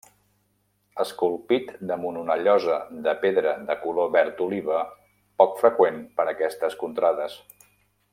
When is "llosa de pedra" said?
2.47-3.53